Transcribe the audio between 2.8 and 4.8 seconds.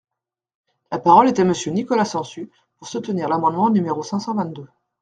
soutenir l’amendement numéro cinq cent vingt-deux.